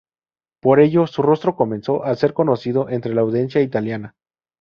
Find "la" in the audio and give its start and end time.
3.13-3.21